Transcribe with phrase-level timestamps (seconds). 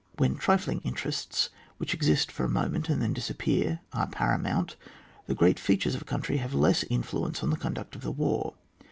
[0.17, 4.75] When trifling interests, which exist for a mo ment and then disappear, are paramount,
[5.27, 8.55] the great features of a country have less influence on the conduct of the war.